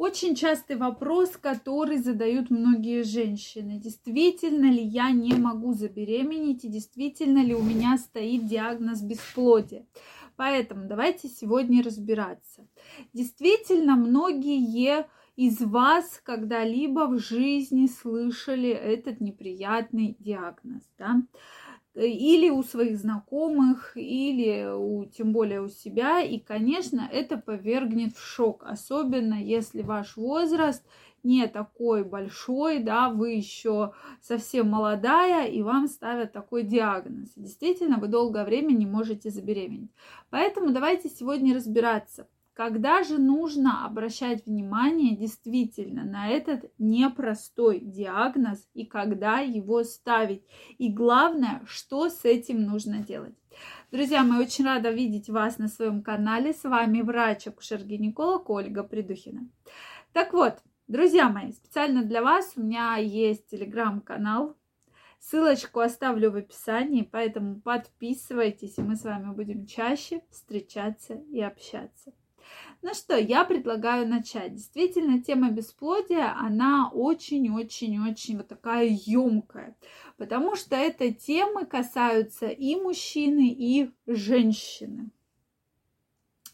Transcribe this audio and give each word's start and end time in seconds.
Очень 0.00 0.34
частый 0.34 0.76
вопрос, 0.76 1.36
который 1.36 1.98
задают 1.98 2.48
многие 2.48 3.02
женщины. 3.02 3.78
Действительно 3.78 4.64
ли 4.64 4.82
я 4.82 5.10
не 5.10 5.34
могу 5.34 5.74
забеременеть 5.74 6.64
и 6.64 6.68
действительно 6.68 7.44
ли 7.44 7.54
у 7.54 7.62
меня 7.62 7.98
стоит 7.98 8.46
диагноз 8.46 9.02
бесплодия? 9.02 9.84
Поэтому 10.36 10.88
давайте 10.88 11.28
сегодня 11.28 11.82
разбираться. 11.82 12.66
Действительно, 13.12 13.94
многие 13.94 15.04
из 15.36 15.60
вас 15.60 16.18
когда-либо 16.24 17.06
в 17.06 17.18
жизни 17.18 17.86
слышали 17.86 18.70
этот 18.70 19.20
неприятный 19.20 20.16
диагноз, 20.18 20.82
да? 20.96 21.22
Или 22.06 22.50
у 22.50 22.62
своих 22.62 22.98
знакомых, 22.98 23.96
или 23.96 24.72
у, 24.72 25.04
тем 25.04 25.32
более 25.32 25.62
у 25.62 25.68
себя. 25.68 26.20
И, 26.20 26.38
конечно, 26.38 27.08
это 27.10 27.36
повергнет 27.36 28.16
в 28.16 28.24
шок, 28.24 28.64
особенно 28.64 29.34
если 29.34 29.82
ваш 29.82 30.16
возраст 30.16 30.84
не 31.22 31.46
такой 31.46 32.04
большой, 32.04 32.82
да, 32.82 33.10
вы 33.10 33.32
еще 33.32 33.92
совсем 34.22 34.68
молодая, 34.68 35.46
и 35.46 35.62
вам 35.62 35.86
ставят 35.86 36.32
такой 36.32 36.62
диагноз. 36.62 37.32
Действительно, 37.36 37.98
вы 37.98 38.08
долгое 38.08 38.44
время 38.44 38.72
не 38.72 38.86
можете 38.86 39.30
забеременеть. 39.30 39.90
Поэтому 40.30 40.70
давайте 40.72 41.08
сегодня 41.08 41.54
разбираться, 41.54 42.26
когда 42.60 43.02
же 43.04 43.16
нужно 43.16 43.86
обращать 43.86 44.44
внимание 44.44 45.16
действительно 45.16 46.04
на 46.04 46.28
этот 46.28 46.70
непростой 46.76 47.80
диагноз 47.80 48.68
и 48.74 48.84
когда 48.84 49.38
его 49.38 49.82
ставить? 49.82 50.44
И 50.76 50.92
главное, 50.92 51.62
что 51.64 52.10
с 52.10 52.26
этим 52.26 52.64
нужно 52.64 52.98
делать? 52.98 53.34
Друзья, 53.90 54.24
мы 54.24 54.38
очень 54.38 54.66
рада 54.66 54.90
видеть 54.90 55.30
вас 55.30 55.56
на 55.56 55.68
своем 55.68 56.02
канале. 56.02 56.52
С 56.52 56.64
вами 56.64 57.00
врач-акушер-гинеколог 57.00 58.50
Ольга 58.50 58.82
Придухина. 58.82 59.48
Так 60.12 60.34
вот, 60.34 60.58
друзья 60.86 61.30
мои, 61.30 61.52
специально 61.52 62.04
для 62.04 62.20
вас 62.20 62.52
у 62.56 62.60
меня 62.60 62.96
есть 62.96 63.46
телеграм-канал. 63.46 64.54
Ссылочку 65.18 65.80
оставлю 65.80 66.30
в 66.30 66.36
описании, 66.36 67.08
поэтому 67.10 67.58
подписывайтесь, 67.62 68.76
и 68.76 68.82
мы 68.82 68.96
с 68.96 69.04
вами 69.04 69.32
будем 69.32 69.64
чаще 69.64 70.20
встречаться 70.30 71.14
и 71.14 71.40
общаться. 71.40 72.12
Ну 72.82 72.94
что, 72.94 73.14
я 73.16 73.44
предлагаю 73.44 74.08
начать. 74.08 74.54
Действительно, 74.54 75.22
тема 75.22 75.50
бесплодия, 75.50 76.34
она 76.38 76.90
очень-очень-очень 76.90 78.38
вот 78.38 78.48
такая 78.48 78.86
емкая, 78.86 79.76
потому 80.16 80.56
что 80.56 80.76
это 80.76 81.12
темы 81.12 81.66
касаются 81.66 82.48
и 82.48 82.76
мужчины, 82.76 83.48
и 83.50 83.90
женщины. 84.06 85.10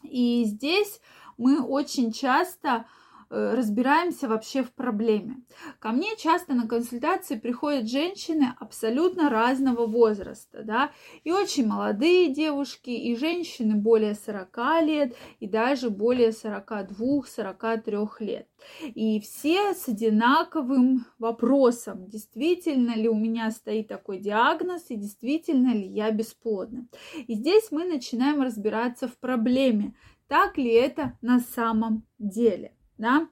И 0.03 0.43
здесь 0.43 0.99
мы 1.37 1.61
очень 1.61 2.11
часто 2.11 2.85
разбираемся 3.29 4.27
вообще 4.27 4.63
в 4.63 4.71
проблеме. 4.71 5.37
Ко 5.79 5.89
мне 5.89 6.15
часто 6.17 6.53
на 6.53 6.67
консультации 6.67 7.37
приходят 7.37 7.89
женщины 7.89 8.53
абсолютно 8.59 9.29
разного 9.29 9.85
возраста, 9.85 10.63
да, 10.63 10.91
и 11.23 11.31
очень 11.31 11.67
молодые 11.67 12.33
девушки, 12.33 12.89
и 12.89 13.15
женщины 13.15 13.75
более 13.75 14.15
40 14.15 14.57
лет, 14.83 15.15
и 15.39 15.47
даже 15.47 15.89
более 15.89 16.29
42-43 16.29 18.07
лет. 18.19 18.47
И 18.95 19.19
все 19.19 19.73
с 19.73 19.87
одинаковым 19.87 21.05
вопросом, 21.19 22.07
действительно 22.07 22.95
ли 22.95 23.09
у 23.09 23.15
меня 23.15 23.51
стоит 23.51 23.87
такой 23.87 24.19
диагноз, 24.19 24.85
и 24.89 24.95
действительно 24.95 25.73
ли 25.73 25.87
я 25.87 26.11
бесплодна. 26.11 26.87
И 27.27 27.35
здесь 27.35 27.71
мы 27.71 27.85
начинаем 27.85 28.41
разбираться 28.41 29.07
в 29.07 29.17
проблеме, 29.17 29.95
так 30.27 30.57
ли 30.57 30.71
это 30.71 31.17
на 31.21 31.39
самом 31.39 32.05
деле 32.19 32.76
да. 32.97 33.27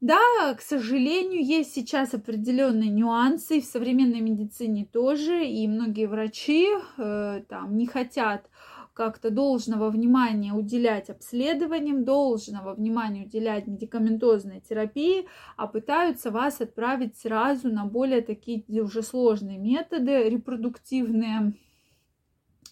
Да, 0.00 0.18
к 0.58 0.60
сожалению, 0.60 1.44
есть 1.44 1.72
сейчас 1.74 2.12
определенные 2.12 2.90
нюансы 2.90 3.60
в 3.60 3.64
современной 3.64 4.20
медицине 4.20 4.84
тоже, 4.84 5.46
и 5.46 5.68
многие 5.68 6.06
врачи 6.06 6.66
э, 6.98 7.42
там 7.48 7.76
не 7.76 7.86
хотят 7.86 8.50
как-то 8.94 9.30
должного 9.30 9.90
внимания 9.90 10.52
уделять 10.52 11.08
обследованиям, 11.08 12.04
должного 12.04 12.74
внимания 12.74 13.24
уделять 13.24 13.66
медикаментозной 13.66 14.60
терапии, 14.60 15.26
а 15.56 15.66
пытаются 15.66 16.32
вас 16.32 16.60
отправить 16.60 17.16
сразу 17.16 17.68
на 17.68 17.84
более 17.84 18.22
такие 18.22 18.64
уже 18.82 19.02
сложные 19.02 19.58
методы 19.58 20.28
репродуктивные, 20.28 21.54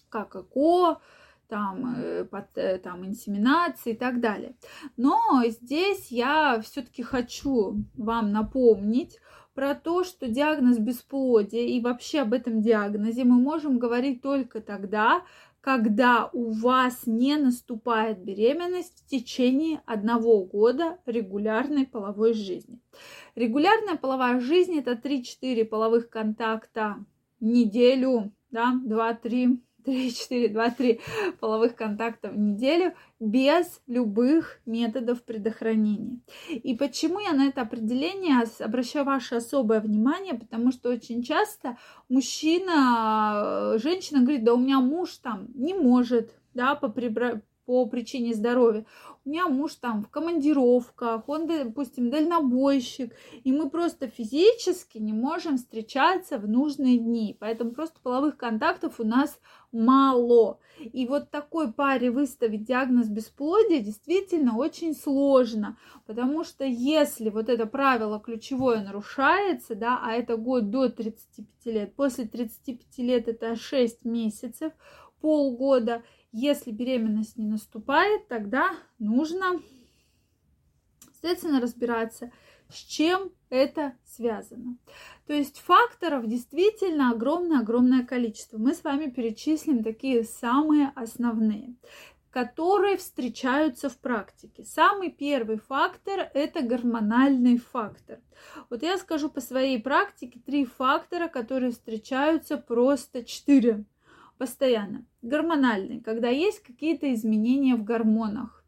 как 0.09 0.35
ЭКО, 0.35 0.99
там, 1.51 1.95
э, 1.97 2.23
под, 2.23 2.57
э, 2.57 2.77
там 2.77 3.05
инсеминации 3.05 3.91
и 3.91 3.97
так 3.97 4.21
далее. 4.21 4.55
Но 4.95 5.19
здесь 5.47 6.09
я 6.09 6.61
все-таки 6.61 7.03
хочу 7.03 7.83
вам 7.93 8.31
напомнить 8.31 9.19
про 9.53 9.75
то, 9.75 10.05
что 10.05 10.29
диагноз 10.29 10.77
бесплодия 10.77 11.65
и 11.67 11.81
вообще 11.81 12.21
об 12.21 12.31
этом 12.31 12.61
диагнозе 12.61 13.25
мы 13.25 13.35
можем 13.35 13.79
говорить 13.79 14.21
только 14.21 14.61
тогда, 14.61 15.23
когда 15.59 16.29
у 16.31 16.51
вас 16.51 17.05
не 17.05 17.35
наступает 17.35 18.23
беременность 18.23 19.03
в 19.03 19.09
течение 19.09 19.81
одного 19.85 20.45
года 20.45 20.99
регулярной 21.05 21.85
половой 21.85 22.33
жизни. 22.33 22.79
Регулярная 23.35 23.97
половая 23.97 24.39
жизнь 24.39 24.79
это 24.79 24.93
3-4 24.93 25.65
половых 25.65 26.09
контакта 26.09 27.03
в 27.41 27.43
неделю, 27.43 28.31
да, 28.51 28.73
2-3 28.85 29.59
3, 29.83 30.13
4, 30.13 30.49
2, 30.49 30.69
3 30.71 31.01
половых 31.39 31.75
контактов 31.75 32.33
в 32.33 32.37
неделю 32.37 32.93
без 33.19 33.81
любых 33.87 34.59
методов 34.65 35.23
предохранения. 35.23 36.19
И 36.49 36.75
почему 36.75 37.19
я 37.19 37.33
на 37.33 37.47
это 37.47 37.61
определение 37.61 38.43
обращаю 38.59 39.05
ваше 39.05 39.35
особое 39.35 39.79
внимание? 39.79 40.35
Потому 40.35 40.71
что 40.71 40.89
очень 40.89 41.23
часто 41.23 41.77
мужчина, 42.09 43.77
женщина 43.77 44.21
говорит, 44.21 44.43
да 44.43 44.53
у 44.53 44.57
меня 44.57 44.79
муж 44.79 45.17
там 45.17 45.47
не 45.53 45.73
может, 45.73 46.31
да, 46.53 46.75
по, 46.75 46.89
прибра 46.89 47.41
по 47.65 47.85
причине 47.85 48.33
здоровья. 48.33 48.85
У 49.23 49.29
меня 49.29 49.47
муж 49.47 49.75
там 49.75 50.01
в 50.01 50.09
командировках, 50.09 51.29
он, 51.29 51.45
допустим, 51.45 52.09
дальнобойщик, 52.09 53.13
и 53.43 53.51
мы 53.51 53.69
просто 53.69 54.07
физически 54.07 54.97
не 54.97 55.13
можем 55.13 55.57
встречаться 55.57 56.39
в 56.39 56.49
нужные 56.49 56.97
дни. 56.97 57.37
Поэтому 57.39 57.69
просто 57.69 57.99
половых 58.01 58.35
контактов 58.35 58.99
у 58.99 59.03
нас 59.03 59.39
мало. 59.71 60.59
И 60.79 61.05
вот 61.05 61.29
такой 61.29 61.71
паре 61.71 62.09
выставить 62.09 62.63
диагноз 62.63 63.09
бесплодия 63.09 63.79
действительно 63.79 64.57
очень 64.57 64.95
сложно, 64.95 65.77
потому 66.07 66.43
что 66.43 66.65
если 66.65 67.29
вот 67.29 67.47
это 67.47 67.67
правило 67.67 68.19
ключевое 68.19 68.83
нарушается, 68.83 69.75
да, 69.75 70.01
а 70.03 70.13
это 70.13 70.35
год 70.35 70.71
до 70.71 70.89
35 70.89 71.47
лет, 71.71 71.95
после 71.95 72.25
35 72.25 72.97
лет 72.97 73.27
это 73.27 73.55
6 73.55 74.03
месяцев, 74.03 74.73
полгода, 75.21 76.01
если 76.31 76.71
беременность 76.71 77.37
не 77.37 77.45
наступает, 77.45 78.27
тогда 78.27 78.71
нужно, 78.99 79.61
соответственно, 81.13 81.59
разбираться, 81.59 82.31
с 82.69 82.75
чем 82.75 83.31
это 83.49 83.93
связано. 84.05 84.77
То 85.27 85.33
есть 85.33 85.59
факторов 85.59 86.27
действительно 86.27 87.11
огромное-огромное 87.11 88.05
количество. 88.05 88.57
Мы 88.57 88.73
с 88.73 88.83
вами 88.83 89.09
перечислим 89.09 89.83
такие 89.83 90.23
самые 90.23 90.91
основные 90.95 91.75
которые 92.31 92.95
встречаются 92.97 93.89
в 93.89 93.97
практике. 93.97 94.63
Самый 94.63 95.11
первый 95.11 95.57
фактор– 95.57 96.31
это 96.33 96.61
гормональный 96.61 97.57
фактор. 97.57 98.19
Вот 98.69 98.81
я 98.81 98.97
скажу 98.97 99.29
по 99.29 99.41
своей 99.41 99.79
практике 99.81 100.39
три 100.39 100.65
фактора, 100.65 101.27
которые 101.27 101.73
встречаются 101.73 102.57
просто 102.57 103.23
четыре 103.25 103.83
постоянно. 104.41 105.05
Гормональный, 105.21 106.01
когда 106.01 106.29
есть 106.29 106.63
какие-то 106.63 107.13
изменения 107.13 107.75
в 107.75 107.83
гормонах. 107.83 108.65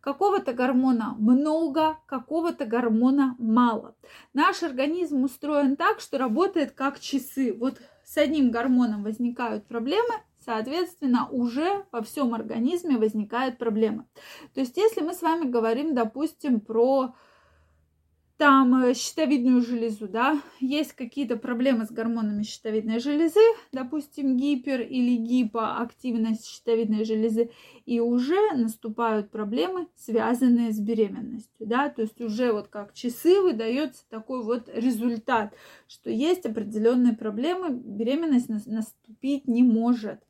Какого-то 0.00 0.52
гормона 0.52 1.14
много, 1.16 1.98
какого-то 2.06 2.64
гормона 2.66 3.36
мало. 3.38 3.94
Наш 4.34 4.64
организм 4.64 5.22
устроен 5.22 5.76
так, 5.76 6.00
что 6.00 6.18
работает 6.18 6.72
как 6.72 6.98
часы. 6.98 7.56
Вот 7.56 7.80
с 8.04 8.16
одним 8.16 8.50
гормоном 8.50 9.04
возникают 9.04 9.68
проблемы, 9.68 10.14
соответственно, 10.44 11.28
уже 11.30 11.84
во 11.92 12.02
всем 12.02 12.34
организме 12.34 12.98
возникают 12.98 13.58
проблемы. 13.58 14.06
То 14.54 14.60
есть, 14.60 14.76
если 14.76 15.02
мы 15.02 15.14
с 15.14 15.22
вами 15.22 15.48
говорим, 15.48 15.94
допустим, 15.94 16.58
про 16.58 17.14
там 18.36 18.84
э, 18.84 18.94
щитовидную 18.94 19.62
железу, 19.62 20.08
да, 20.08 20.40
есть 20.60 20.92
какие-то 20.92 21.36
проблемы 21.36 21.86
с 21.86 21.90
гормонами 21.90 22.42
щитовидной 22.42 22.98
железы, 22.98 23.40
допустим, 23.72 24.36
гипер 24.36 24.82
или 24.82 25.16
гипоактивность 25.16 26.46
щитовидной 26.46 27.04
железы, 27.04 27.50
и 27.86 28.00
уже 28.00 28.36
наступают 28.54 29.30
проблемы, 29.30 29.88
связанные 29.96 30.72
с 30.72 30.78
беременностью, 30.78 31.66
да, 31.66 31.88
то 31.88 32.02
есть 32.02 32.20
уже 32.20 32.52
вот 32.52 32.68
как 32.68 32.92
часы 32.92 33.40
выдается 33.40 34.04
такой 34.10 34.42
вот 34.42 34.68
результат, 34.72 35.54
что 35.88 36.10
есть 36.10 36.44
определенные 36.44 37.14
проблемы, 37.14 37.70
беременность 37.70 38.48
наступить 38.48 39.48
не 39.48 39.62
может. 39.62 40.20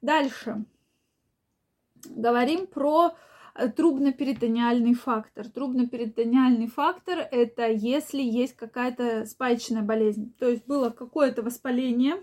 Дальше. 0.00 0.64
Говорим 2.08 2.66
про 2.66 3.14
трубноперитониальный 3.68 4.94
фактор. 4.94 5.48
Трубноперитониальный 5.48 6.66
фактор– 6.66 7.18
это 7.30 7.68
если 7.68 8.22
есть 8.22 8.54
какая-то 8.56 9.26
спаечная 9.26 9.82
болезнь. 9.82 10.32
То 10.38 10.48
есть 10.48 10.66
было 10.66 10.90
какое-то 10.90 11.42
воспаление, 11.42 12.22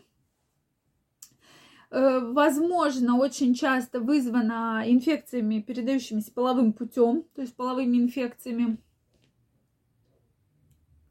э, 1.89 2.19
возможно, 2.19 3.17
очень 3.17 3.53
часто 3.53 3.99
вызвано 3.99 4.83
инфекциями, 4.85 5.61
передающимися 5.61 6.31
половым 6.33 6.73
путем, 6.73 7.23
то 7.35 7.41
есть 7.41 7.55
половыми 7.55 7.97
инфекциями, 7.97 8.77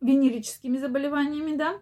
венерическими 0.00 0.78
заболеваниями, 0.78 1.56
да, 1.56 1.81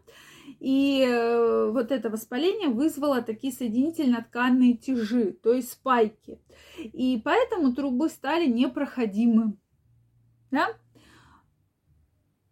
и 0.61 1.05
э, 1.06 1.70
вот 1.70 1.91
это 1.91 2.11
воспаление 2.11 2.69
вызвало 2.69 3.23
такие 3.23 3.52
соединительно-тканные 3.52 4.76
тяжи, 4.76 5.32
то 5.32 5.52
есть 5.52 5.73
спайки. 5.73 6.38
И 6.79 7.20
поэтому 7.25 7.75
трубы 7.75 8.08
стали 8.08 8.46
непроходимы. 8.46 9.56
Да? 10.50 10.69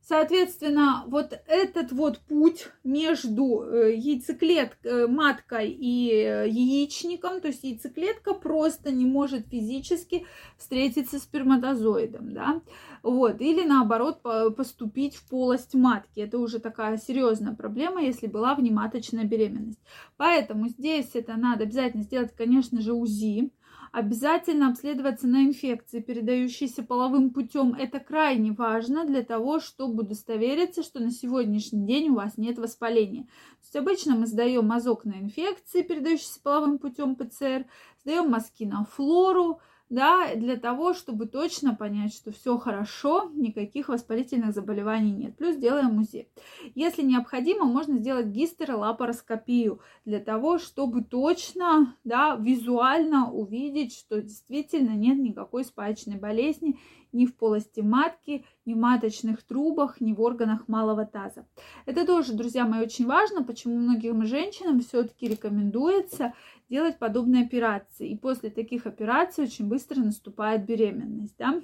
Соответственно, 0.04 1.04
вот 1.06 1.40
этот 1.46 1.92
вот 1.92 2.18
путь 2.18 2.66
между 2.82 3.62
э, 3.62 3.94
яйцеклеткой, 3.94 4.90
э, 4.90 5.06
маткой 5.06 5.70
и 5.70 6.10
э, 6.10 6.48
яичником, 6.48 7.40
то 7.40 7.48
есть 7.48 7.62
яйцеклетка 7.62 8.34
просто 8.34 8.90
не 8.90 9.06
может 9.06 9.46
физически 9.46 10.26
встретиться 10.58 11.20
с 11.20 11.22
сперматозоидом, 11.22 12.34
да, 12.34 12.60
вот, 13.04 13.40
или 13.40 13.62
наоборот 13.64 14.22
поступить 14.56 15.14
в 15.14 15.28
полость 15.28 15.74
матки. 15.74 16.18
Это 16.18 16.38
уже 16.38 16.58
такая 16.58 16.98
серьезная 16.98 17.54
проблема, 17.54 18.02
если 18.02 18.26
была 18.26 18.56
внематочная 18.56 19.24
беременность. 19.24 19.78
Поэтому 20.16 20.68
здесь 20.68 21.10
это 21.14 21.36
надо 21.36 21.62
обязательно 21.62 22.02
сделать, 22.02 22.34
конечно 22.36 22.80
же, 22.80 22.92
УЗИ, 22.92 23.52
Обязательно 23.92 24.70
обследоваться 24.70 25.26
на 25.26 25.44
инфекции, 25.44 26.00
передающиеся 26.00 26.82
половым 26.82 27.28
путем. 27.28 27.74
Это 27.74 28.00
крайне 28.00 28.52
важно 28.52 29.04
для 29.04 29.22
того, 29.22 29.60
чтобы 29.60 30.02
удостовериться, 30.02 30.82
что 30.82 30.98
на 30.98 31.10
сегодняшний 31.10 31.86
день 31.86 32.08
у 32.08 32.14
вас 32.14 32.38
нет 32.38 32.56
воспаления. 32.56 33.24
То 33.24 33.64
есть 33.64 33.76
обычно 33.76 34.16
мы 34.16 34.26
сдаем 34.26 34.66
мазок 34.66 35.04
на 35.04 35.20
инфекции, 35.20 35.82
передающиеся 35.82 36.40
половым 36.42 36.78
путем 36.78 37.16
ПЦР, 37.16 37.66
сдаем 38.00 38.30
мазки 38.30 38.64
на 38.64 38.86
флору, 38.86 39.60
да, 39.92 40.34
для 40.34 40.56
того, 40.56 40.94
чтобы 40.94 41.26
точно 41.26 41.74
понять, 41.74 42.14
что 42.14 42.32
все 42.32 42.56
хорошо, 42.56 43.30
никаких 43.34 43.90
воспалительных 43.90 44.54
заболеваний 44.54 45.12
нет. 45.12 45.36
Плюс 45.36 45.56
делаем 45.56 46.00
УЗИ. 46.00 46.28
Если 46.74 47.02
необходимо, 47.02 47.66
можно 47.66 47.98
сделать 47.98 48.28
гистеролапароскопию 48.28 49.80
для 50.06 50.18
того, 50.18 50.56
чтобы 50.58 51.04
точно, 51.04 51.94
да, 52.04 52.36
визуально 52.36 53.30
увидеть, 53.30 53.94
что 53.94 54.22
действительно 54.22 54.92
нет 54.92 55.18
никакой 55.18 55.62
спаечной 55.62 56.16
болезни 56.16 56.78
ни 57.12 57.26
в 57.26 57.36
полости 57.36 57.80
матки, 57.80 58.44
ни 58.64 58.74
в 58.74 58.78
маточных 58.78 59.42
трубах, 59.42 60.00
ни 60.00 60.12
в 60.12 60.20
органах 60.20 60.68
малого 60.68 61.04
таза. 61.04 61.46
Это 61.86 62.06
тоже, 62.06 62.32
друзья 62.32 62.66
мои, 62.66 62.82
очень 62.82 63.06
важно, 63.06 63.44
почему 63.44 63.76
многим 63.76 64.24
женщинам 64.24 64.80
все-таки 64.80 65.28
рекомендуется 65.28 66.32
делать 66.68 66.98
подобные 66.98 67.44
операции. 67.44 68.08
И 68.08 68.16
после 68.16 68.50
таких 68.50 68.86
операций 68.86 69.44
очень 69.44 69.68
быстро 69.68 70.00
наступает 70.00 70.64
беременность. 70.64 71.36
Да? 71.38 71.60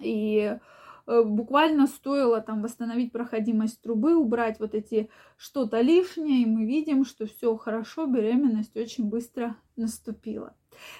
И 0.00 0.58
э, 1.06 1.22
буквально 1.24 1.86
стоило 1.86 2.40
там 2.40 2.62
восстановить 2.62 3.12
проходимость 3.12 3.80
трубы, 3.80 4.16
убрать 4.16 4.60
вот 4.60 4.74
эти 4.74 5.08
что-то 5.36 5.80
лишнее, 5.80 6.42
и 6.42 6.46
мы 6.46 6.66
видим, 6.66 7.04
что 7.04 7.26
все 7.26 7.56
хорошо, 7.56 8.06
беременность 8.06 8.76
очень 8.76 9.08
быстро 9.08 9.56
наступила. 9.76 10.54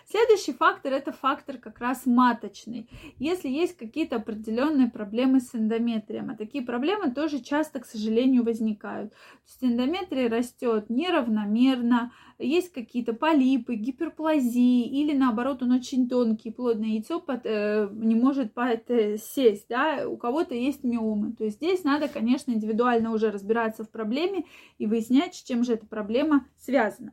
Следующий 0.06 0.52
фактор 0.52 0.92
это 0.92 1.12
фактор 1.12 1.58
как 1.58 1.78
раз 1.78 2.06
маточный. 2.06 2.88
Если 3.18 3.48
есть 3.48 3.76
какие-то 3.76 4.16
определенные 4.16 4.88
проблемы 4.88 5.40
с 5.40 5.54
эндометрием, 5.54 6.30
а 6.30 6.36
такие 6.36 6.64
проблемы 6.64 7.10
тоже 7.10 7.40
часто, 7.40 7.80
к 7.80 7.86
сожалению, 7.86 8.44
возникают. 8.44 9.12
То 9.12 9.16
есть 9.46 9.64
эндометрий 9.64 10.28
растет 10.28 10.90
неравномерно, 10.90 12.12
есть 12.38 12.72
какие-то 12.72 13.14
полипы, 13.14 13.74
гиперплазии, 13.74 14.86
или 14.86 15.16
наоборот 15.16 15.62
он 15.62 15.72
очень 15.72 16.08
тонкий, 16.08 16.52
плотное 16.52 16.90
яйцо 16.90 17.20
под, 17.20 17.40
э, 17.44 17.88
не 17.92 18.14
может 18.14 18.54
под, 18.54 18.88
э, 18.90 19.18
сесть, 19.18 19.66
да, 19.68 20.08
у 20.08 20.16
кого-то 20.16 20.54
есть 20.54 20.84
миомы. 20.84 21.32
То 21.32 21.44
есть 21.44 21.56
здесь 21.56 21.82
надо, 21.84 22.08
конечно, 22.08 22.52
индивидуально 22.52 23.12
уже 23.12 23.30
разбираться 23.30 23.84
в 23.84 23.90
проблеме 23.90 24.44
и 24.78 24.86
выяснять, 24.86 25.34
с 25.34 25.42
чем 25.42 25.64
же 25.64 25.74
эта 25.74 25.86
проблема 25.86 26.46
связана. 26.56 27.12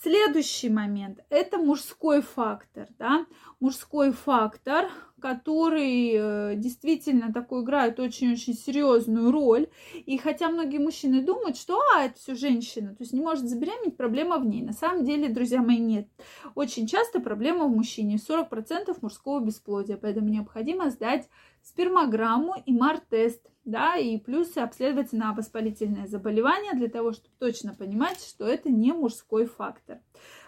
Следующий 0.00 0.68
момент– 0.68 1.18
это 1.28 1.58
мужской 1.58 2.22
фактор, 2.22 2.86
да, 3.00 3.26
мужской 3.58 4.12
фактор, 4.12 4.88
который 5.20 6.12
э, 6.14 6.54
действительно 6.54 7.32
такой 7.32 7.64
играет 7.64 7.98
очень-очень 7.98 8.54
серьезную 8.54 9.32
роль. 9.32 9.66
И 10.06 10.16
хотя 10.18 10.50
многие 10.50 10.78
мужчины 10.78 11.22
думают, 11.22 11.56
что 11.56 11.80
а, 11.96 12.04
это 12.04 12.16
все 12.16 12.36
женщина, 12.36 12.90
то 12.90 13.02
есть 13.02 13.12
не 13.12 13.20
может 13.20 13.48
забеременеть, 13.48 13.96
проблема 13.96 14.38
в 14.38 14.46
ней. 14.46 14.62
На 14.62 14.72
самом 14.72 15.04
деле, 15.04 15.28
друзья 15.28 15.62
мои, 15.62 15.78
нет. 15.78 16.06
Очень 16.54 16.86
часто 16.86 17.18
проблема 17.18 17.64
в 17.64 17.74
мужчине, 17.74 18.18
40% 18.18 18.96
мужского 19.00 19.40
бесплодия, 19.40 19.96
поэтому 19.96 20.28
необходимо 20.28 20.90
сдать 20.90 21.28
спермограмму 21.62 22.54
и 22.64 22.72
мар-тест, 22.72 23.50
да, 23.68 23.96
и 23.96 24.18
плюс 24.18 24.56
обследовать 24.56 25.12
на 25.12 25.34
воспалительное 25.34 26.06
заболевание 26.06 26.72
для 26.72 26.88
того, 26.88 27.12
чтобы 27.12 27.34
точно 27.38 27.74
понимать, 27.74 28.20
что 28.22 28.46
это 28.46 28.70
не 28.70 28.92
мужской 28.92 29.46
фактор. 29.46 29.98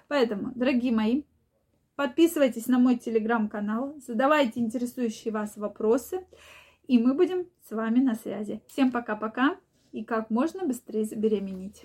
Поэтому, 0.08 0.52
дорогие 0.55 0.93
мои, 0.93 1.25
подписывайтесь 1.96 2.67
на 2.67 2.78
мой 2.78 2.96
телеграм-канал, 2.96 3.94
задавайте 3.99 4.61
интересующие 4.61 5.32
вас 5.32 5.56
вопросы, 5.58 6.26
и 6.87 6.99
мы 6.99 7.12
будем 7.12 7.46
с 7.69 7.72
вами 7.72 8.00
на 8.00 8.14
связи. 8.14 8.62
Всем 8.69 8.90
пока-пока 8.90 9.56
и 9.93 10.02
как 10.02 10.31
можно 10.31 10.64
быстрее 10.64 11.05
забеременеть. 11.05 11.84